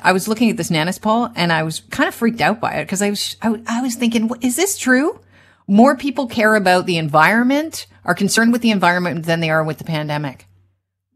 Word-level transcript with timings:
I 0.00 0.12
was 0.12 0.26
looking 0.26 0.50
at 0.50 0.56
this 0.56 0.70
Nanos 0.70 0.98
poll 0.98 1.28
and 1.34 1.52
I 1.52 1.62
was 1.62 1.80
kind 1.80 2.08
of 2.08 2.14
freaked 2.14 2.40
out 2.40 2.60
by 2.60 2.74
it 2.74 2.84
because 2.84 3.02
I 3.02 3.10
was, 3.10 3.36
I, 3.42 3.60
I 3.66 3.82
was 3.82 3.94
thinking, 3.94 4.30
is 4.40 4.56
this 4.56 4.78
true? 4.78 5.20
More 5.66 5.96
people 5.96 6.26
care 6.26 6.54
about 6.54 6.86
the 6.86 6.96
environment, 6.96 7.86
are 8.04 8.14
concerned 8.14 8.52
with 8.52 8.62
the 8.62 8.70
environment 8.70 9.26
than 9.26 9.40
they 9.40 9.50
are 9.50 9.62
with 9.62 9.78
the 9.78 9.84
pandemic. 9.84 10.46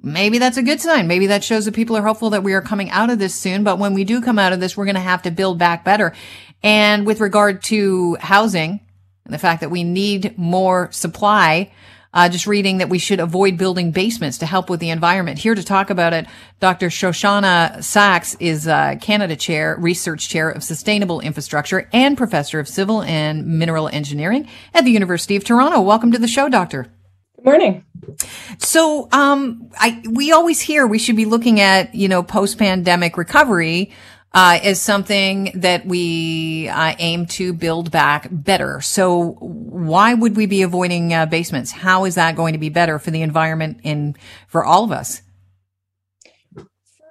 Maybe 0.03 0.39
that's 0.39 0.59
a 0.59 0.62
good 0.62 0.81
sign. 0.81 1.09
Maybe 1.09 1.27
that 1.29 1.43
shows 1.43 1.65
that 1.65 1.75
people 1.75 1.97
are 1.97 2.03
hopeful 2.03 2.31
that 2.31 2.45
we 2.45 2.53
are 2.53 2.61
coming 2.62 2.91
out 2.91 3.11
of 3.11 3.19
this 3.19 3.35
soon. 3.35 3.65
But 3.65 3.79
when 3.79 3.95
we 3.95 4.04
do 4.04 4.21
come 4.21 4.39
out 4.39 4.53
of 4.53 4.61
this, 4.61 4.77
we're 4.77 4.85
going 4.85 4.95
to 4.95 5.01
have 5.01 5.22
to 5.22 5.31
build 5.31 5.58
back 5.58 5.85
better. 5.85 6.13
And 6.63 7.06
with 7.06 7.21
regard 7.21 7.63
to 7.65 8.17
housing 8.21 8.81
and 9.24 9.35
the 9.35 9.38
fact 9.38 9.63
that 9.63 9.71
we 9.71 9.85
need 9.85 10.38
more 10.38 10.90
supply, 10.93 11.72
uh, 12.17 12.30
just 12.30 12.46
reading 12.46 12.78
that 12.78 12.88
we 12.88 12.98
should 12.98 13.21
avoid 13.21 13.58
building 13.58 13.90
basements 13.90 14.38
to 14.38 14.46
help 14.46 14.71
with 14.71 14.80
the 14.80 14.88
environment. 14.88 15.38
Here 15.38 15.54
to 15.54 15.62
talk 15.62 15.90
about 15.90 16.15
it, 16.15 16.27
Dr. 16.60 16.88
Shoshanna 16.88 17.84
Saxe 17.84 18.34
is 18.41 18.66
uh, 18.66 18.95
Canada 19.02 19.37
Chair, 19.37 19.77
Research 19.78 20.27
Chair 20.27 20.48
of 20.48 20.65
Sustainable 20.65 21.21
Infrastructure 21.21 21.91
and 21.93 22.16
Professor 22.16 22.59
of 22.59 22.69
Civil 22.69 23.02
and 23.02 23.47
Mineral 23.47 23.88
Engineering 23.88 24.48
at 24.73 24.84
the 24.84 24.91
University 24.91 25.37
of 25.37 25.45
Toronto. 25.45 25.83
Welcome 25.83 26.10
to 26.12 26.19
the 26.19 26.27
show, 26.27 26.48
Doctor. 26.48 26.87
Good 27.37 27.45
morning. 27.45 27.84
So, 28.59 29.09
um, 29.12 29.69
I, 29.79 30.02
we 30.10 30.33
always 30.33 30.59
hear 30.59 30.87
we 30.87 30.98
should 30.98 31.16
be 31.16 31.27
looking 31.27 31.60
at, 31.60 31.95
you 31.95 32.09
know, 32.09 32.23
post-pandemic 32.23 33.19
recovery 33.19 33.93
uh, 34.37 34.59
is 34.63 34.79
something 34.79 35.51
that 35.55 35.87
we 35.87 36.69
uh, 36.69 36.95
aim 36.99 37.25
to 37.25 37.55
build 37.55 37.91
back 37.91 38.29
better. 38.31 38.83
So 38.83 39.31
why 39.41 40.13
would 40.13 40.37
we 40.37 40.45
be 40.45 40.61
avoiding 40.61 41.15
uh, 41.15 41.25
basements? 41.25 41.73
How 41.73 42.05
is 42.05 42.17
that 42.17 42.37
going 42.37 42.53
to 42.53 42.59
be 42.59 42.69
better 42.69 42.99
for 42.99 43.11
the 43.11 43.23
environment 43.23 43.80
and 43.83 44.15
for 44.47 44.63
all 44.63 44.85
of 44.85 44.93
us? 44.93 45.23
For 46.55 46.67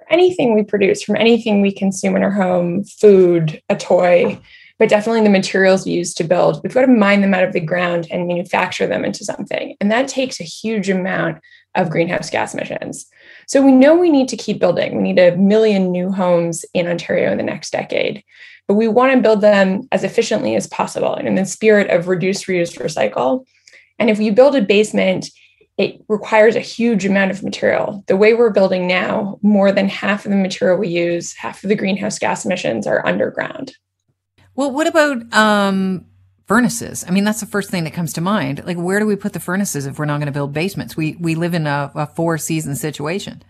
anything 0.08 0.54
we 0.54 0.62
produce, 0.62 1.02
from 1.02 1.16
anything 1.16 1.62
we 1.62 1.72
consume 1.72 2.14
in 2.14 2.22
our 2.22 2.30
home, 2.30 2.84
food, 2.84 3.60
a 3.68 3.74
toy, 3.74 4.40
but 4.78 4.88
definitely 4.88 5.22
the 5.22 5.30
materials 5.30 5.84
we 5.84 5.92
use 5.94 6.14
to 6.14 6.22
build, 6.22 6.60
we've 6.62 6.74
got 6.74 6.82
to 6.82 6.86
mine 6.86 7.22
them 7.22 7.34
out 7.34 7.42
of 7.42 7.52
the 7.52 7.58
ground 7.58 8.06
and 8.08 8.28
manufacture 8.28 8.86
them 8.86 9.04
into 9.04 9.24
something. 9.24 9.74
And 9.80 9.90
that 9.90 10.06
takes 10.06 10.38
a 10.38 10.44
huge 10.44 10.88
amount 10.88 11.38
of 11.76 11.90
greenhouse 11.90 12.30
gas 12.30 12.54
emissions. 12.54 13.06
So 13.46 13.62
we 13.62 13.72
know 13.72 13.96
we 13.96 14.10
need 14.10 14.28
to 14.28 14.36
keep 14.36 14.58
building. 14.58 14.96
We 14.96 15.02
need 15.02 15.18
a 15.18 15.36
million 15.36 15.92
new 15.92 16.10
homes 16.10 16.64
in 16.74 16.86
Ontario 16.86 17.30
in 17.30 17.38
the 17.38 17.44
next 17.44 17.70
decade, 17.70 18.24
but 18.66 18.74
we 18.74 18.88
want 18.88 19.12
to 19.12 19.20
build 19.20 19.40
them 19.40 19.86
as 19.92 20.02
efficiently 20.02 20.56
as 20.56 20.66
possible 20.66 21.14
and 21.14 21.28
in 21.28 21.36
the 21.36 21.44
spirit 21.44 21.90
of 21.90 22.08
reduce, 22.08 22.44
reuse, 22.44 22.76
recycle. 22.78 23.46
And 23.98 24.10
if 24.10 24.18
you 24.18 24.32
build 24.32 24.56
a 24.56 24.62
basement, 24.62 25.28
it 25.78 26.00
requires 26.08 26.56
a 26.56 26.60
huge 26.60 27.04
amount 27.04 27.30
of 27.30 27.42
material. 27.42 28.02
The 28.06 28.16
way 28.16 28.32
we're 28.32 28.50
building 28.50 28.86
now, 28.86 29.38
more 29.42 29.72
than 29.72 29.88
half 29.88 30.24
of 30.24 30.30
the 30.30 30.36
material 30.36 30.78
we 30.78 30.88
use, 30.88 31.34
half 31.34 31.62
of 31.62 31.68
the 31.68 31.76
greenhouse 31.76 32.18
gas 32.18 32.44
emissions 32.44 32.86
are 32.86 33.06
underground. 33.06 33.74
Well, 34.54 34.70
what 34.70 34.86
about 34.86 35.32
um, 35.34 36.06
furnaces. 36.46 37.04
I 37.06 37.10
mean, 37.10 37.24
that's 37.24 37.40
the 37.40 37.46
first 37.46 37.70
thing 37.70 37.84
that 37.84 37.92
comes 37.92 38.12
to 38.14 38.20
mind. 38.20 38.64
Like, 38.64 38.76
where 38.76 39.00
do 39.00 39.06
we 39.06 39.16
put 39.16 39.32
the 39.32 39.40
furnaces 39.40 39.86
if 39.86 39.98
we're 39.98 40.04
not 40.04 40.18
going 40.18 40.26
to 40.26 40.32
build 40.32 40.52
basements? 40.52 40.96
We 40.96 41.16
we 41.20 41.34
live 41.34 41.54
in 41.54 41.66
a, 41.66 41.90
a 41.94 42.06
four 42.06 42.38
season 42.38 42.76
situation. 42.76 43.42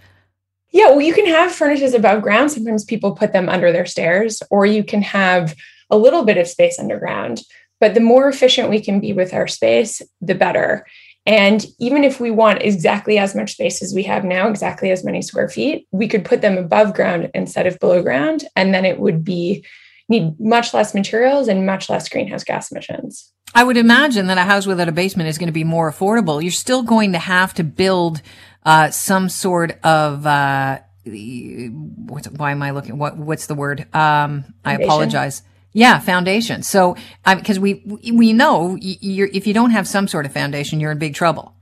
Yeah, 0.70 0.90
well, 0.90 1.00
you 1.00 1.14
can 1.14 1.26
have 1.26 1.52
furnaces 1.52 1.94
above 1.94 2.22
ground. 2.22 2.50
Sometimes 2.50 2.84
people 2.84 3.14
put 3.14 3.32
them 3.32 3.48
under 3.48 3.72
their 3.72 3.86
stairs, 3.86 4.42
or 4.50 4.66
you 4.66 4.84
can 4.84 5.02
have 5.02 5.54
a 5.90 5.96
little 5.96 6.24
bit 6.24 6.38
of 6.38 6.48
space 6.48 6.78
underground. 6.78 7.42
But 7.78 7.94
the 7.94 8.00
more 8.00 8.28
efficient 8.28 8.70
we 8.70 8.80
can 8.80 9.00
be 9.00 9.12
with 9.12 9.34
our 9.34 9.46
space, 9.46 10.02
the 10.20 10.34
better. 10.34 10.86
And 11.26 11.64
even 11.78 12.04
if 12.04 12.20
we 12.20 12.30
want 12.30 12.62
exactly 12.62 13.18
as 13.18 13.34
much 13.34 13.52
space 13.52 13.82
as 13.82 13.92
we 13.92 14.04
have 14.04 14.24
now, 14.24 14.48
exactly 14.48 14.90
as 14.90 15.04
many 15.04 15.22
square 15.22 15.48
feet, 15.48 15.86
we 15.90 16.08
could 16.08 16.24
put 16.24 16.40
them 16.40 16.56
above 16.56 16.94
ground 16.94 17.30
instead 17.34 17.66
of 17.66 17.78
below 17.80 18.02
ground. 18.02 18.44
And 18.54 18.72
then 18.72 18.84
it 18.84 19.00
would 19.00 19.24
be 19.24 19.64
need 20.08 20.38
much 20.38 20.72
less 20.72 20.94
materials 20.94 21.48
and 21.48 21.66
much 21.66 21.88
less 21.88 22.08
greenhouse 22.08 22.44
gas 22.44 22.70
emissions. 22.70 23.32
I 23.54 23.64
would 23.64 23.76
imagine 23.76 24.26
that 24.26 24.38
a 24.38 24.42
house 24.42 24.66
without 24.66 24.88
a 24.88 24.92
basement 24.92 25.28
is 25.28 25.38
going 25.38 25.48
to 25.48 25.52
be 25.52 25.64
more 25.64 25.90
affordable. 25.90 26.42
You're 26.42 26.50
still 26.50 26.82
going 26.82 27.12
to 27.12 27.18
have 27.18 27.54
to 27.54 27.64
build 27.64 28.20
uh, 28.64 28.90
some 28.90 29.28
sort 29.28 29.78
of 29.84 30.26
uh, 30.26 30.80
what's, 31.04 32.28
why 32.28 32.50
am 32.50 32.62
I 32.62 32.72
looking? 32.72 32.98
What 32.98 33.16
what's 33.16 33.46
the 33.46 33.54
word? 33.54 33.86
Um, 33.94 34.44
I 34.64 34.74
apologize. 34.74 35.42
Yeah, 35.72 35.98
foundation. 35.98 36.62
So, 36.62 36.96
because 37.24 37.58
we 37.58 37.82
we 38.12 38.32
know 38.32 38.78
if 38.80 39.46
you 39.46 39.54
don't 39.54 39.70
have 39.70 39.86
some 39.86 40.08
sort 40.08 40.26
of 40.26 40.32
foundation, 40.32 40.80
you're 40.80 40.90
in 40.90 40.98
big 40.98 41.14
trouble. 41.14 41.54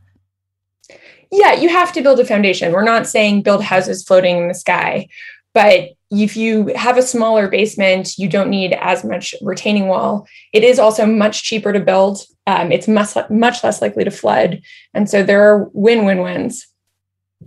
Yeah, 1.32 1.54
you 1.54 1.68
have 1.68 1.92
to 1.94 2.02
build 2.02 2.20
a 2.20 2.24
foundation. 2.24 2.72
We're 2.72 2.84
not 2.84 3.08
saying 3.08 3.42
build 3.42 3.64
houses 3.64 4.04
floating 4.04 4.36
in 4.38 4.48
the 4.48 4.54
sky, 4.54 5.08
but 5.54 5.90
if 6.10 6.36
you 6.36 6.72
have 6.76 6.98
a 6.98 7.02
smaller 7.02 7.48
basement, 7.48 8.18
you 8.18 8.28
don't 8.28 8.50
need 8.50 8.72
as 8.74 9.04
much 9.04 9.34
retaining 9.40 9.88
wall. 9.88 10.26
It 10.52 10.62
is 10.62 10.78
also 10.78 11.06
much 11.06 11.42
cheaper 11.42 11.72
to 11.72 11.80
build. 11.80 12.18
Um, 12.46 12.70
it's 12.70 12.86
much, 12.86 13.16
much 13.30 13.64
less 13.64 13.80
likely 13.80 14.04
to 14.04 14.10
flood. 14.10 14.60
And 14.92 15.08
so 15.08 15.22
there 15.22 15.42
are 15.42 15.70
win 15.72 16.04
win 16.04 16.20
wins. 16.20 16.66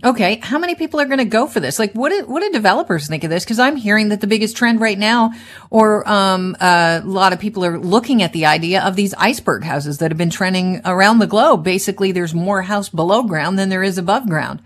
Okay, 0.04 0.38
how 0.42 0.58
many 0.58 0.76
people 0.76 1.00
are 1.00 1.06
going 1.06 1.18
to 1.18 1.24
go 1.24 1.48
for 1.48 1.58
this? 1.58 1.78
Like, 1.78 1.92
what 1.92 2.10
do, 2.10 2.24
what 2.26 2.40
do 2.40 2.50
developers 2.50 3.08
think 3.08 3.24
of 3.24 3.30
this? 3.30 3.42
Because 3.42 3.58
I'm 3.58 3.74
hearing 3.74 4.10
that 4.10 4.20
the 4.20 4.28
biggest 4.28 4.56
trend 4.56 4.80
right 4.80 4.98
now, 4.98 5.32
or 5.70 6.08
um, 6.08 6.56
uh, 6.60 7.00
a 7.02 7.06
lot 7.06 7.32
of 7.32 7.40
people 7.40 7.64
are 7.64 7.80
looking 7.80 8.22
at 8.22 8.32
the 8.32 8.46
idea 8.46 8.80
of 8.82 8.94
these 8.94 9.12
iceberg 9.14 9.64
houses 9.64 9.98
that 9.98 10.12
have 10.12 10.18
been 10.18 10.30
trending 10.30 10.80
around 10.84 11.18
the 11.18 11.26
globe. 11.26 11.64
Basically, 11.64 12.12
there's 12.12 12.32
more 12.32 12.62
house 12.62 12.88
below 12.88 13.24
ground 13.24 13.58
than 13.58 13.70
there 13.70 13.82
is 13.82 13.98
above 13.98 14.28
ground. 14.28 14.62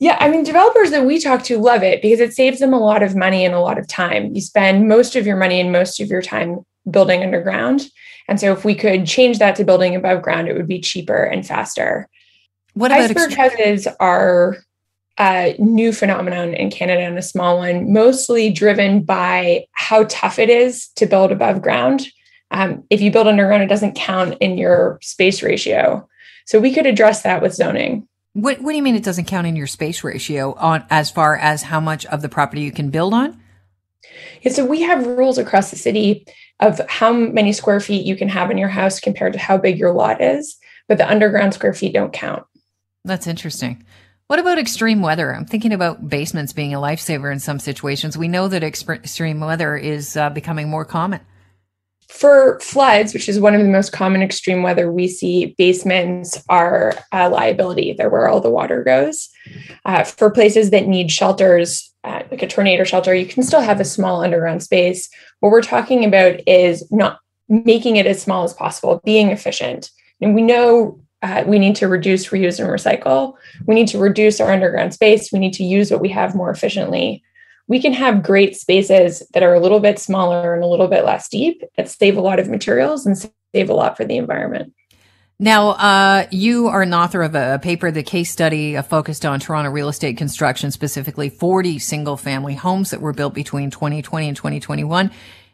Yeah, 0.00 0.16
I 0.20 0.28
mean, 0.28 0.44
developers 0.44 0.90
that 0.92 1.04
we 1.04 1.18
talk 1.18 1.42
to 1.44 1.58
love 1.58 1.82
it 1.82 2.00
because 2.02 2.20
it 2.20 2.32
saves 2.32 2.60
them 2.60 2.72
a 2.72 2.78
lot 2.78 3.02
of 3.02 3.16
money 3.16 3.44
and 3.44 3.54
a 3.54 3.60
lot 3.60 3.78
of 3.78 3.88
time. 3.88 4.34
You 4.34 4.40
spend 4.40 4.88
most 4.88 5.16
of 5.16 5.26
your 5.26 5.36
money 5.36 5.60
and 5.60 5.72
most 5.72 6.00
of 6.00 6.08
your 6.08 6.22
time 6.22 6.60
building 6.88 7.22
underground. 7.22 7.88
And 8.28 8.38
so 8.38 8.52
if 8.52 8.64
we 8.64 8.74
could 8.74 9.06
change 9.06 9.38
that 9.38 9.56
to 9.56 9.64
building 9.64 9.96
above 9.96 10.22
ground, 10.22 10.48
it 10.48 10.56
would 10.56 10.68
be 10.68 10.80
cheaper 10.80 11.24
and 11.24 11.44
faster. 11.44 12.08
What 12.74 12.92
about 12.92 13.10
iceberg 13.10 13.34
houses 13.34 13.88
are 13.98 14.58
a 15.18 15.56
new 15.58 15.92
phenomenon 15.92 16.54
in 16.54 16.70
Canada 16.70 17.00
and 17.00 17.18
a 17.18 17.22
small 17.22 17.58
one, 17.58 17.92
mostly 17.92 18.50
driven 18.50 19.02
by 19.02 19.66
how 19.72 20.04
tough 20.04 20.38
it 20.38 20.48
is 20.48 20.88
to 20.94 21.06
build 21.06 21.32
above 21.32 21.60
ground. 21.60 22.06
Um, 22.50 22.84
if 22.88 23.00
you 23.00 23.10
build 23.10 23.26
underground, 23.26 23.62
it 23.62 23.68
doesn't 23.68 23.96
count 23.96 24.36
in 24.40 24.56
your 24.56 24.98
space 25.02 25.42
ratio. 25.42 26.08
So 26.46 26.60
we 26.60 26.72
could 26.72 26.86
address 26.86 27.22
that 27.22 27.42
with 27.42 27.54
zoning. 27.54 28.07
What, 28.34 28.60
what 28.60 28.70
do 28.70 28.76
you 28.76 28.82
mean 28.82 28.94
it 28.94 29.04
doesn't 29.04 29.24
count 29.24 29.46
in 29.46 29.56
your 29.56 29.66
space 29.66 30.04
ratio 30.04 30.54
on 30.54 30.84
as 30.90 31.10
far 31.10 31.36
as 31.36 31.62
how 31.62 31.80
much 31.80 32.06
of 32.06 32.22
the 32.22 32.28
property 32.28 32.62
you 32.62 32.72
can 32.72 32.90
build 32.90 33.14
on? 33.14 33.40
Yeah, 34.42 34.52
so 34.52 34.64
we 34.64 34.82
have 34.82 35.06
rules 35.06 35.38
across 35.38 35.70
the 35.70 35.76
city 35.76 36.26
of 36.60 36.80
how 36.88 37.12
many 37.12 37.52
square 37.52 37.80
feet 37.80 38.06
you 38.06 38.16
can 38.16 38.28
have 38.28 38.50
in 38.50 38.58
your 38.58 38.68
house 38.68 39.00
compared 39.00 39.32
to 39.32 39.38
how 39.38 39.58
big 39.58 39.78
your 39.78 39.92
lot 39.92 40.20
is, 40.20 40.56
but 40.88 40.98
the 40.98 41.08
underground 41.08 41.54
square 41.54 41.74
feet 41.74 41.94
don't 41.94 42.12
count. 42.12 42.44
That's 43.04 43.26
interesting. 43.26 43.84
What 44.26 44.38
about 44.38 44.58
extreme 44.58 45.00
weather? 45.00 45.34
I'm 45.34 45.46
thinking 45.46 45.72
about 45.72 46.08
basements 46.08 46.52
being 46.52 46.74
a 46.74 46.78
lifesaver 46.78 47.32
in 47.32 47.40
some 47.40 47.58
situations. 47.58 48.18
We 48.18 48.28
know 48.28 48.48
that 48.48 48.62
extreme 48.62 49.40
weather 49.40 49.76
is 49.76 50.16
uh, 50.16 50.30
becoming 50.30 50.68
more 50.68 50.84
common. 50.84 51.20
For 52.08 52.58
floods, 52.60 53.12
which 53.12 53.28
is 53.28 53.38
one 53.38 53.54
of 53.54 53.60
the 53.60 53.68
most 53.68 53.92
common 53.92 54.22
extreme 54.22 54.62
weather 54.62 54.90
we 54.90 55.08
see, 55.08 55.54
basements 55.58 56.42
are 56.48 56.94
a 57.12 57.28
liability. 57.28 57.92
They're 57.92 58.08
where 58.08 58.28
all 58.28 58.40
the 58.40 58.50
water 58.50 58.82
goes. 58.82 59.28
Uh, 59.84 60.04
for 60.04 60.30
places 60.30 60.70
that 60.70 60.88
need 60.88 61.10
shelters, 61.10 61.92
uh, 62.04 62.22
like 62.30 62.42
a 62.42 62.46
tornado 62.46 62.84
shelter, 62.84 63.14
you 63.14 63.26
can 63.26 63.42
still 63.42 63.60
have 63.60 63.78
a 63.78 63.84
small 63.84 64.22
underground 64.22 64.62
space. 64.62 65.10
What 65.40 65.52
we're 65.52 65.60
talking 65.60 66.04
about 66.04 66.40
is 66.48 66.90
not 66.90 67.20
making 67.48 67.96
it 67.96 68.06
as 68.06 68.22
small 68.22 68.44
as 68.44 68.54
possible, 68.54 69.02
being 69.04 69.28
efficient. 69.28 69.90
And 70.22 70.34
we 70.34 70.42
know 70.42 71.00
uh, 71.22 71.44
we 71.46 71.58
need 71.58 71.76
to 71.76 71.88
reduce, 71.88 72.28
reuse, 72.28 72.58
and 72.58 72.68
recycle. 72.68 73.34
We 73.66 73.74
need 73.74 73.88
to 73.88 73.98
reduce 73.98 74.40
our 74.40 74.50
underground 74.50 74.94
space. 74.94 75.30
We 75.32 75.40
need 75.40 75.54
to 75.54 75.64
use 75.64 75.90
what 75.90 76.00
we 76.00 76.08
have 76.10 76.34
more 76.34 76.50
efficiently 76.50 77.22
we 77.68 77.80
can 77.80 77.92
have 77.92 78.22
great 78.22 78.56
spaces 78.56 79.22
that 79.34 79.42
are 79.42 79.54
a 79.54 79.60
little 79.60 79.78
bit 79.78 79.98
smaller 79.98 80.54
and 80.54 80.64
a 80.64 80.66
little 80.66 80.88
bit 80.88 81.04
less 81.04 81.28
deep 81.28 81.62
that 81.76 81.88
save 81.88 82.16
a 82.16 82.20
lot 82.20 82.40
of 82.40 82.48
materials 82.48 83.06
and 83.06 83.16
save 83.54 83.70
a 83.70 83.74
lot 83.74 83.96
for 83.96 84.04
the 84.04 84.16
environment. 84.16 84.72
Now, 85.38 85.70
uh, 85.70 86.26
you 86.32 86.66
are 86.66 86.82
an 86.82 86.92
author 86.92 87.22
of 87.22 87.36
a, 87.36 87.60
paper, 87.62 87.92
the 87.92 88.02
case 88.02 88.32
study 88.32 88.76
uh, 88.76 88.82
focused 88.82 89.24
on 89.24 89.38
Toronto 89.38 89.70
real 89.70 89.88
estate 89.88 90.16
construction, 90.16 90.72
specifically 90.72 91.28
40 91.28 91.78
single 91.78 92.16
family 92.16 92.56
homes 92.56 92.90
that 92.90 93.00
were 93.00 93.12
built 93.12 93.34
between 93.34 93.70
2020 93.70 94.28
and 94.28 94.36
2021. 94.36 95.12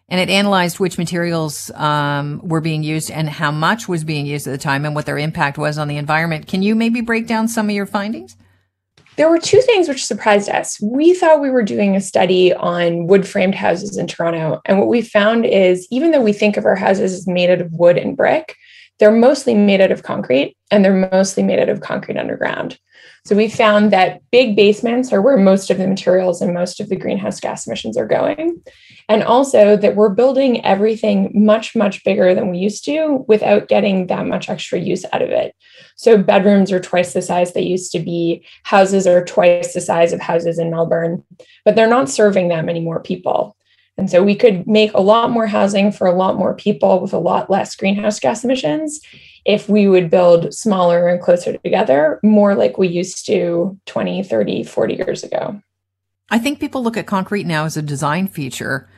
And 0.09 0.21
it 0.21 0.31
analyzed 0.31 0.81
which 0.81 0.97
materials 0.97 1.71
um, 1.73 2.41
were 2.43 2.61
being 2.63 2.83
used 2.83 3.11
and 3.11 3.29
how 3.29 3.51
much 3.51 3.89
was 3.89 4.05
being 4.05 4.25
used 4.25 4.47
at 4.47 4.53
the 4.53 4.59
time 4.59 4.87
and 4.87 4.95
what 4.95 5.05
their 5.05 5.19
impact 5.19 5.59
was 5.59 5.77
on 5.77 5.89
the 5.89 5.97
environment. 5.97 6.47
Can 6.47 6.63
you 6.63 6.75
maybe 6.75 7.01
break 7.03 7.27
down 7.27 7.49
some 7.49 7.69
of 7.69 7.75
your 7.75 7.87
findings? 7.87 8.37
There 9.17 9.29
were 9.29 9.39
two 9.39 9.61
things 9.61 9.89
which 9.89 10.05
surprised 10.05 10.49
us. 10.49 10.81
We 10.81 11.15
thought 11.15 11.41
we 11.41 11.51
were 11.51 11.63
doing 11.63 11.95
a 11.95 12.01
study 12.01 12.53
on 12.53 13.07
wood 13.07 13.27
framed 13.27 13.55
houses 13.55 13.97
in 13.97 14.07
Toronto. 14.07 14.61
And 14.65 14.79
what 14.79 14.89
we 14.89 15.03
found 15.03 15.47
is 15.47 15.87
even 15.91 16.11
though 16.11 16.23
we 16.23 16.33
think 16.33 16.57
of 16.57 16.65
our 16.65 16.77
houses 16.77 17.13
as 17.13 17.27
made 17.27 17.51
out 17.51 17.61
of 17.61 17.73
wood 17.73 17.97
and 17.97 18.17
brick, 18.17 18.57
they're 18.99 19.13
mostly 19.13 19.55
made 19.55 19.81
out 19.81 19.93
of 19.93 20.03
concrete 20.03 20.57
and 20.71 20.85
they're 20.85 21.09
mostly 21.13 21.43
made 21.43 21.59
out 21.59 21.69
of 21.69 21.81
concrete 21.81 22.17
underground. 22.19 22.79
So 23.25 23.35
we 23.35 23.49
found 23.49 23.93
that 23.93 24.21
big 24.31 24.55
basements 24.55 25.13
are 25.13 25.23
where 25.23 25.37
most 25.37 25.71
of 25.71 25.79
the 25.79 25.87
materials 25.87 26.43
and 26.43 26.53
most 26.53 26.81
of 26.81 26.89
the 26.89 26.97
greenhouse 26.97 27.41
gas 27.41 27.67
emissions 27.67 27.97
are 27.97 28.07
going. 28.07 28.63
And 29.09 29.23
also 29.23 29.77
that 29.77 29.97
we're 29.97 30.09
building 30.09 30.65
everything 30.65 31.31
much, 31.35 31.77
much 31.77 32.03
bigger 32.05 32.35
than 32.35 32.51
we 32.51 32.59
used 32.59 32.85
to 32.87 33.25
without 33.29 33.69
getting 33.69 34.07
that 34.07 34.27
much 34.27 34.49
extra 34.49 34.79
use 34.79 35.05
out 35.13 35.23
of 35.23 35.31
it. 35.31 35.55
So 35.97 36.17
bedrooms 36.17 36.73
are 36.73 36.81
twice 36.81 37.13
the 37.13 37.23
size 37.23 37.53
they 37.53 37.63
used 37.63 37.93
to 37.93 37.99
be, 37.99 38.45
houses 38.63 39.07
are 39.07 39.25
twice 39.25 39.75
the 39.75 39.81
size 39.81 40.13
of 40.13 40.21
houses 40.21 40.59
in 40.59 40.71
Melbourne, 40.71 41.23
but 41.65 41.77
they're 41.77 41.87
not 41.87 42.09
serving 42.09 42.49
that 42.49 42.65
many 42.65 42.81
more 42.81 43.01
people. 43.01 43.57
And 43.97 44.11
so 44.11 44.23
we 44.23 44.35
could 44.35 44.67
make 44.67 44.93
a 44.95 45.01
lot 45.01 45.31
more 45.31 45.47
housing 45.47 45.93
for 45.93 46.07
a 46.07 46.15
lot 46.15 46.37
more 46.37 46.55
people 46.55 47.01
with 47.01 47.13
a 47.13 47.19
lot 47.19 47.51
less 47.51 47.77
greenhouse 47.77 48.19
gas 48.19 48.43
emissions 48.43 49.01
if 49.45 49.69
we 49.69 49.87
would 49.87 50.11
build 50.11 50.55
smaller 50.55 51.07
and 51.07 51.21
closer 51.21 51.57
together, 51.59 52.19
more 52.23 52.55
like 52.55 52.79
we 52.79 52.89
used 52.89 53.27
to 53.27 53.79
20, 53.87 54.23
30, 54.23 54.65
40 54.65 54.95
years 54.95 55.23
ago. 55.23 55.61
I 56.31 56.39
think 56.39 56.59
people 56.59 56.83
look 56.83 56.97
at 56.97 57.07
concrete 57.07 57.47
now 57.47 57.67
as 57.67 57.77
a 57.77 57.83
design 57.83 58.27
feature 58.27 58.89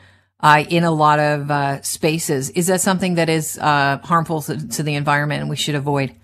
uh, 0.41 0.65
in 0.69 0.85
a 0.85 0.91
lot 0.91 1.19
of 1.19 1.50
uh, 1.50 1.83
spaces. 1.83 2.50
Is 2.50 2.67
that 2.67 2.81
something 2.81 3.15
that 3.15 3.29
is 3.29 3.59
uh, 3.59 3.99
harmful 3.99 4.43
to, 4.43 4.69
to 4.69 4.83
the 4.83 4.94
environment 4.94 5.41
and 5.41 5.50
we 5.50 5.56
should 5.56 5.75
avoid? 5.75 6.15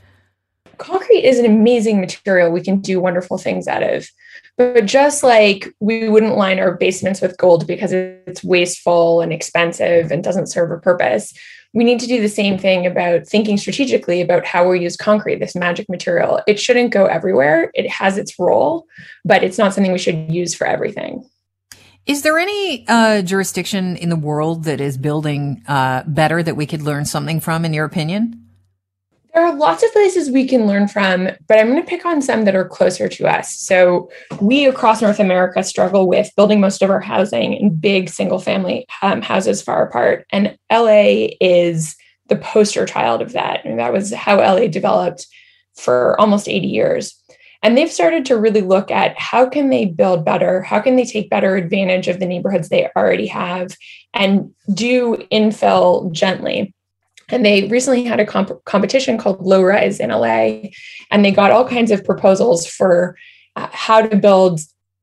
Concrete 0.78 1.24
is 1.24 1.38
an 1.38 1.46
amazing 1.46 2.00
material 2.00 2.50
we 2.50 2.62
can 2.62 2.80
do 2.80 3.00
wonderful 3.00 3.38
things 3.38 3.68
out 3.68 3.82
of. 3.82 4.08
But 4.58 4.84
just 4.84 5.22
like 5.22 5.72
we 5.80 6.08
wouldn't 6.08 6.36
line 6.36 6.58
our 6.58 6.74
basements 6.74 7.20
with 7.20 7.38
gold 7.38 7.66
because 7.66 7.92
it's 7.92 8.44
wasteful 8.44 9.20
and 9.20 9.32
expensive 9.32 10.10
and 10.10 10.22
doesn't 10.22 10.48
serve 10.48 10.70
a 10.70 10.78
purpose, 10.78 11.32
we 11.74 11.84
need 11.84 12.00
to 12.00 12.06
do 12.06 12.20
the 12.20 12.28
same 12.28 12.58
thing 12.58 12.84
about 12.84 13.26
thinking 13.26 13.56
strategically 13.56 14.20
about 14.20 14.44
how 14.44 14.68
we 14.68 14.80
use 14.80 14.96
concrete, 14.96 15.36
this 15.36 15.54
magic 15.54 15.88
material. 15.88 16.40
It 16.46 16.60
shouldn't 16.60 16.92
go 16.92 17.06
everywhere. 17.06 17.70
It 17.74 17.88
has 17.88 18.18
its 18.18 18.38
role, 18.38 18.86
but 19.24 19.42
it's 19.42 19.56
not 19.56 19.72
something 19.72 19.92
we 19.92 19.98
should 19.98 20.30
use 20.30 20.54
for 20.54 20.66
everything. 20.66 21.24
Is 22.04 22.22
there 22.22 22.38
any 22.38 22.84
uh, 22.88 23.22
jurisdiction 23.22 23.96
in 23.96 24.08
the 24.08 24.16
world 24.16 24.64
that 24.64 24.80
is 24.80 24.96
building 24.96 25.62
uh, 25.68 26.02
better 26.06 26.42
that 26.42 26.56
we 26.56 26.66
could 26.66 26.82
learn 26.82 27.04
something 27.04 27.38
from, 27.38 27.64
in 27.64 27.72
your 27.72 27.84
opinion? 27.84 28.38
There 29.34 29.44
are 29.46 29.54
lots 29.54 29.82
of 29.82 29.92
places 29.92 30.30
we 30.30 30.46
can 30.46 30.66
learn 30.66 30.88
from, 30.88 31.30
but 31.46 31.58
I'm 31.58 31.68
going 31.68 31.80
to 31.80 31.88
pick 31.88 32.04
on 32.04 32.20
some 32.20 32.44
that 32.44 32.56
are 32.56 32.68
closer 32.68 33.08
to 33.08 33.26
us. 33.26 33.56
So, 33.56 34.10
we 34.40 34.66
across 34.66 35.00
North 35.00 35.20
America 35.20 35.62
struggle 35.62 36.06
with 36.06 36.30
building 36.36 36.60
most 36.60 36.82
of 36.82 36.90
our 36.90 37.00
housing 37.00 37.54
in 37.54 37.74
big 37.74 38.10
single 38.10 38.40
family 38.40 38.84
um, 39.00 39.22
houses 39.22 39.62
far 39.62 39.86
apart. 39.86 40.26
And 40.30 40.58
LA 40.70 41.28
is 41.40 41.96
the 42.26 42.36
poster 42.36 42.84
child 42.84 43.22
of 43.22 43.32
that. 43.32 43.64
And 43.64 43.78
that 43.78 43.92
was 43.92 44.12
how 44.12 44.36
LA 44.38 44.66
developed 44.66 45.26
for 45.76 46.20
almost 46.20 46.48
80 46.48 46.66
years. 46.66 47.21
And 47.62 47.78
they've 47.78 47.90
started 47.90 48.26
to 48.26 48.36
really 48.36 48.60
look 48.60 48.90
at 48.90 49.18
how 49.18 49.48
can 49.48 49.70
they 49.70 49.84
build 49.84 50.24
better? 50.24 50.62
How 50.62 50.80
can 50.80 50.96
they 50.96 51.04
take 51.04 51.30
better 51.30 51.56
advantage 51.56 52.08
of 52.08 52.18
the 52.18 52.26
neighborhoods 52.26 52.68
they 52.68 52.88
already 52.96 53.28
have 53.28 53.76
and 54.12 54.52
do 54.74 55.16
infill 55.30 56.10
gently? 56.10 56.74
And 57.28 57.46
they 57.46 57.68
recently 57.68 58.04
had 58.04 58.20
a 58.20 58.26
comp- 58.26 58.64
competition 58.64 59.16
called 59.16 59.40
Low 59.40 59.62
Rise 59.62 60.00
in 60.00 60.10
LA, 60.10 60.70
and 61.10 61.24
they 61.24 61.30
got 61.30 61.52
all 61.52 61.66
kinds 61.66 61.90
of 61.90 62.04
proposals 62.04 62.66
for 62.66 63.16
uh, 63.56 63.68
how 63.70 64.02
to 64.02 64.16
build, 64.16 64.60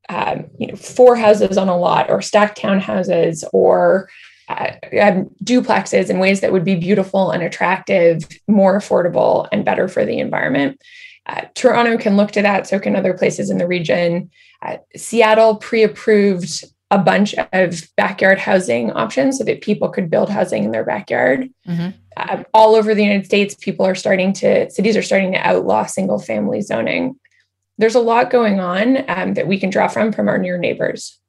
um, 0.10 0.46
you 0.60 0.68
know, 0.68 0.76
four 0.76 1.16
houses 1.16 1.58
on 1.58 1.70
a 1.70 1.78
lot, 1.78 2.10
or 2.10 2.22
stacked 2.22 2.60
townhouses, 2.60 3.44
or 3.54 4.10
uh, 4.50 4.74
um, 5.02 5.30
duplexes 5.44 6.10
in 6.10 6.20
ways 6.20 6.42
that 6.42 6.52
would 6.52 6.66
be 6.66 6.76
beautiful 6.76 7.32
and 7.32 7.42
attractive, 7.42 8.28
more 8.48 8.78
affordable, 8.78 9.48
and 9.52 9.64
better 9.64 9.88
for 9.88 10.06
the 10.06 10.20
environment. 10.20 10.80
Uh, 11.25 11.45
Toronto 11.56 11.98
can 11.98 12.18
look 12.18 12.31
to 12.31 12.42
that, 12.42 12.68
so 12.68 12.80
can 12.80 12.95
other 12.95 13.13
places 13.13 13.50
in 13.50 13.57
the 13.57 13.68
region. 13.68 14.31
Uh, 14.62 14.77
Seattle 14.95 15.56
pre 15.56 15.83
approved 15.83 16.66
a 16.92 16.98
bunch 16.98 17.36
of 17.54 17.83
backyard 17.95 18.39
housing 18.39 18.92
options 18.92 19.38
so 19.38 19.44
that 19.44 19.62
people 19.62 19.89
could 19.89 20.10
build 20.10 20.30
housing 20.30 20.63
in 20.63 20.71
their 20.71 20.83
backyard. 20.83 21.48
Mm-hmm. 21.68 21.89
Uh, 22.18 22.44
all 22.54 22.75
over 22.75 22.95
the 22.95 23.04
United 23.04 23.25
States, 23.25 23.56
people 23.56 23.86
are 23.86 23.95
starting 23.95 24.33
to, 24.33 24.69
cities 24.71 24.98
are 24.98 25.04
starting 25.04 25.31
to 25.33 25.38
outlaw 25.38 25.86
single 25.86 26.19
family 26.19 26.62
zoning. 26.62 27.19
There's 27.77 27.95
a 27.95 28.01
lot 28.01 28.31
going 28.31 28.60
on 28.60 29.06
um, 29.07 29.36
that 29.36 29.48
we 29.48 29.60
can 29.60 29.69
draw 29.69 29.88
from 29.88 30.12
from 30.12 30.27
our 30.27 30.38
near 30.38 30.57
neighbors. 30.57 31.19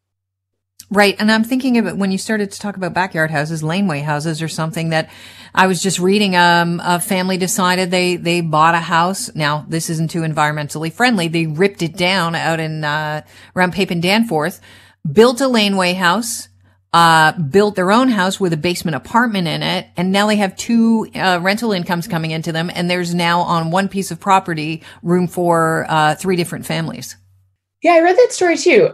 Right. 0.92 1.14
And 1.18 1.30
I'm 1.30 1.44
thinking 1.44 1.78
of 1.78 1.86
it 1.86 1.96
when 1.96 2.10
you 2.10 2.18
started 2.18 2.50
to 2.50 2.58
talk 2.58 2.76
about 2.76 2.94
backyard 2.94 3.30
houses, 3.30 3.62
laneway 3.62 4.00
houses 4.00 4.42
or 4.42 4.48
something 4.48 4.88
that 4.88 5.08
I 5.54 5.68
was 5.68 5.80
just 5.80 6.00
reading. 6.00 6.34
Um, 6.34 6.80
a 6.82 6.98
family 6.98 7.36
decided 7.36 7.90
they, 7.92 8.16
they 8.16 8.40
bought 8.40 8.74
a 8.74 8.80
house. 8.80 9.32
Now, 9.34 9.64
this 9.68 9.88
isn't 9.88 10.10
too 10.10 10.22
environmentally 10.22 10.92
friendly. 10.92 11.28
They 11.28 11.46
ripped 11.46 11.82
it 11.82 11.96
down 11.96 12.34
out 12.34 12.58
in, 12.58 12.82
uh, 12.82 13.22
around 13.54 13.72
Pape 13.72 13.90
and 13.90 14.02
Danforth 14.02 14.60
built 15.10 15.40
a 15.40 15.48
laneway 15.48 15.94
house, 15.94 16.48
uh, 16.92 17.32
built 17.32 17.76
their 17.76 17.92
own 17.92 18.08
house 18.08 18.40
with 18.40 18.52
a 18.52 18.56
basement 18.56 18.94
apartment 18.94 19.48
in 19.48 19.62
it, 19.62 19.86
and 19.96 20.12
now 20.12 20.26
they 20.26 20.36
have 20.36 20.56
two 20.56 21.08
uh, 21.14 21.38
rental 21.40 21.72
incomes 21.72 22.08
coming 22.08 22.30
into 22.30 22.52
them, 22.52 22.70
and 22.74 22.90
there's 22.90 23.14
now 23.14 23.40
on 23.40 23.70
one 23.70 23.88
piece 23.88 24.10
of 24.10 24.20
property 24.20 24.82
room 25.02 25.26
for 25.26 25.86
uh, 25.88 26.14
three 26.14 26.36
different 26.36 26.66
families. 26.66 27.16
Yeah, 27.82 27.92
I 27.92 28.00
read 28.00 28.16
that 28.16 28.32
story 28.32 28.56
too. 28.56 28.90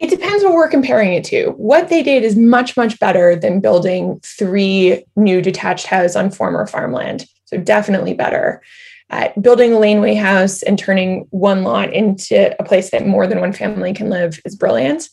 It 0.00 0.10
depends 0.10 0.42
what 0.42 0.54
we're 0.54 0.68
comparing 0.68 1.12
it 1.12 1.24
to. 1.24 1.50
What 1.56 1.88
they 1.88 2.02
did 2.02 2.24
is 2.24 2.34
much, 2.34 2.76
much 2.76 2.98
better 2.98 3.36
than 3.36 3.60
building 3.60 4.20
three 4.24 5.04
new 5.14 5.40
detached 5.40 5.86
houses 5.86 6.16
on 6.16 6.30
former 6.30 6.66
farmland. 6.66 7.26
So 7.44 7.58
definitely 7.58 8.14
better 8.14 8.62
uh, 9.10 9.28
building 9.40 9.72
a 9.72 9.78
laneway 9.78 10.14
house 10.14 10.62
and 10.62 10.78
turning 10.78 11.26
one 11.30 11.64
lot 11.64 11.92
into 11.92 12.54
a 12.60 12.64
place 12.64 12.90
that 12.90 13.06
more 13.06 13.26
than 13.26 13.40
one 13.40 13.52
family 13.52 13.92
can 13.92 14.08
live 14.08 14.40
is 14.44 14.54
brilliant. 14.54 15.08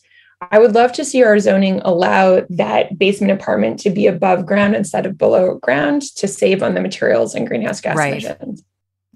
I 0.51 0.59
would 0.59 0.75
love 0.75 0.91
to 0.93 1.05
see 1.05 1.23
our 1.23 1.39
zoning 1.39 1.81
allow 1.83 2.45
that 2.51 2.99
basement 2.99 3.31
apartment 3.31 3.79
to 3.79 3.89
be 3.89 4.05
above 4.05 4.45
ground 4.45 4.75
instead 4.75 5.07
of 5.07 5.17
below 5.17 5.55
ground 5.55 6.03
to 6.17 6.27
save 6.27 6.61
on 6.61 6.75
the 6.75 6.81
materials 6.81 7.33
and 7.33 7.47
greenhouse 7.47 7.81
gas 7.81 7.97
right. 7.97 8.23
emissions. 8.23 8.63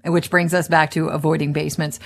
Which 0.04 0.30
brings 0.30 0.52
us 0.52 0.66
back 0.66 0.90
to 0.92 1.08
avoiding 1.08 1.52
basements. 1.52 2.00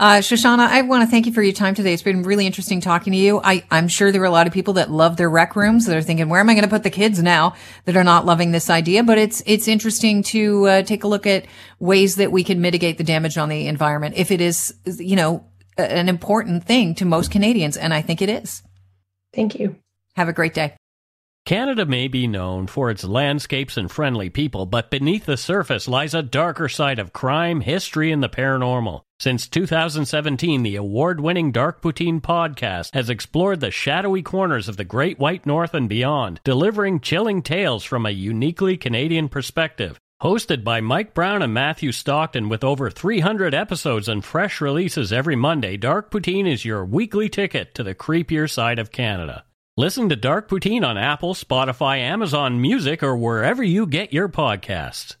Uh, 0.00 0.20
Shoshanna, 0.20 0.66
I 0.66 0.80
want 0.80 1.02
to 1.02 1.10
thank 1.10 1.26
you 1.26 1.32
for 1.34 1.42
your 1.42 1.52
time 1.52 1.74
today. 1.74 1.92
It's 1.92 2.02
been 2.02 2.22
really 2.22 2.46
interesting 2.46 2.80
talking 2.80 3.12
to 3.12 3.18
you. 3.18 3.38
I, 3.44 3.64
I'm 3.70 3.86
sure 3.86 4.10
there 4.10 4.22
are 4.22 4.24
a 4.24 4.30
lot 4.30 4.46
of 4.46 4.52
people 4.54 4.72
that 4.74 4.90
love 4.90 5.18
their 5.18 5.28
rec 5.28 5.54
rooms 5.56 5.84
that 5.84 5.94
are 5.94 6.00
thinking, 6.00 6.30
where 6.30 6.40
am 6.40 6.48
I 6.48 6.54
going 6.54 6.64
to 6.64 6.70
put 6.70 6.84
the 6.84 6.90
kids 6.90 7.22
now 7.22 7.54
that 7.84 7.98
are 7.98 8.02
not 8.02 8.24
loving 8.24 8.50
this 8.50 8.70
idea? 8.70 9.04
But 9.04 9.18
it's, 9.18 9.42
it's 9.44 9.68
interesting 9.68 10.22
to 10.22 10.66
uh, 10.68 10.82
take 10.84 11.04
a 11.04 11.06
look 11.06 11.26
at 11.26 11.44
ways 11.80 12.16
that 12.16 12.32
we 12.32 12.44
can 12.44 12.62
mitigate 12.62 12.96
the 12.96 13.04
damage 13.04 13.36
on 13.36 13.50
the 13.50 13.66
environment 13.66 14.14
if 14.16 14.30
it 14.30 14.40
is, 14.40 14.74
you 14.86 15.16
know, 15.16 15.44
an 15.76 16.08
important 16.08 16.64
thing 16.64 16.94
to 16.94 17.04
most 17.04 17.30
Canadians. 17.30 17.76
And 17.76 17.92
I 17.92 18.00
think 18.00 18.22
it 18.22 18.30
is. 18.30 18.62
Thank 19.34 19.60
you. 19.60 19.76
Have 20.16 20.30
a 20.30 20.32
great 20.32 20.54
day. 20.54 20.76
Canada 21.44 21.84
may 21.84 22.08
be 22.08 22.26
known 22.26 22.68
for 22.68 22.90
its 22.90 23.04
landscapes 23.04 23.76
and 23.76 23.90
friendly 23.90 24.30
people, 24.30 24.64
but 24.64 24.90
beneath 24.90 25.26
the 25.26 25.36
surface 25.36 25.86
lies 25.86 26.14
a 26.14 26.22
darker 26.22 26.70
side 26.70 26.98
of 26.98 27.12
crime, 27.12 27.60
history, 27.60 28.10
and 28.10 28.22
the 28.22 28.30
paranormal. 28.30 29.02
Since 29.20 29.48
2017, 29.48 30.62
the 30.62 30.76
award 30.76 31.20
winning 31.20 31.52
Dark 31.52 31.82
Poutine 31.82 32.22
podcast 32.22 32.94
has 32.94 33.10
explored 33.10 33.60
the 33.60 33.70
shadowy 33.70 34.22
corners 34.22 34.66
of 34.66 34.78
the 34.78 34.84
Great 34.84 35.18
White 35.18 35.44
North 35.44 35.74
and 35.74 35.90
beyond, 35.90 36.40
delivering 36.42 37.00
chilling 37.00 37.42
tales 37.42 37.84
from 37.84 38.06
a 38.06 38.12
uniquely 38.12 38.78
Canadian 38.78 39.28
perspective. 39.28 40.00
Hosted 40.22 40.64
by 40.64 40.80
Mike 40.80 41.12
Brown 41.12 41.42
and 41.42 41.52
Matthew 41.52 41.92
Stockton 41.92 42.48
with 42.48 42.64
over 42.64 42.88
300 42.88 43.52
episodes 43.54 44.08
and 44.08 44.24
fresh 44.24 44.58
releases 44.58 45.12
every 45.12 45.36
Monday, 45.36 45.76
Dark 45.76 46.10
Poutine 46.10 46.50
is 46.50 46.64
your 46.64 46.82
weekly 46.82 47.28
ticket 47.28 47.74
to 47.74 47.82
the 47.82 47.94
creepier 47.94 48.50
side 48.50 48.78
of 48.78 48.90
Canada. 48.90 49.44
Listen 49.76 50.08
to 50.08 50.16
Dark 50.16 50.48
Poutine 50.48 50.82
on 50.82 50.96
Apple, 50.96 51.34
Spotify, 51.34 51.98
Amazon 51.98 52.58
Music, 52.58 53.02
or 53.02 53.18
wherever 53.18 53.62
you 53.62 53.86
get 53.86 54.14
your 54.14 54.30
podcasts. 54.30 55.16